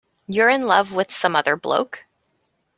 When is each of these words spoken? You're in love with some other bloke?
You're 0.25 0.49
in 0.49 0.63
love 0.65 0.93
with 0.95 1.11
some 1.11 1.35
other 1.35 1.55
bloke? 1.55 2.05